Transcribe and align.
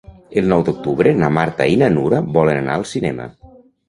El 0.41 0.47
nou 0.51 0.61
d'octubre 0.69 1.11
na 1.23 1.29
Marta 1.37 1.67
i 1.73 1.75
na 1.81 1.89
Nura 1.97 2.21
volen 2.39 2.63
anar 2.63 2.79
al 2.79 2.87
cinema. 2.93 3.29